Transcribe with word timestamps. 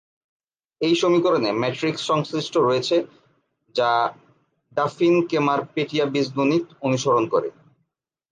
এই 0.81 0.93
সমীকরণে 0.95 1.49
ম্যাট্রিক্স 1.61 2.01
সংশ্লিষ্ট 2.05 2.53
রয়েছে, 2.59 2.95
যা 3.75 3.91
ডাফিন-কেমার-পেটিয়া 4.77 6.05
বীজগণিত 6.05 6.65
অনুসরণ 6.81 7.23
করে। 7.33 7.49